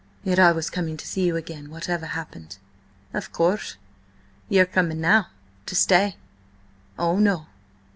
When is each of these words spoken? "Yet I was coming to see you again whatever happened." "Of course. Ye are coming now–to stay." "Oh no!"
"Yet 0.23 0.39
I 0.39 0.51
was 0.51 0.71
coming 0.71 0.97
to 0.97 1.05
see 1.05 1.27
you 1.27 1.35
again 1.35 1.69
whatever 1.69 2.07
happened." 2.07 2.57
"Of 3.13 3.31
course. 3.31 3.75
Ye 4.49 4.59
are 4.59 4.65
coming 4.65 4.99
now–to 4.99 5.75
stay." 5.75 6.15
"Oh 6.97 7.19
no!" 7.19 7.45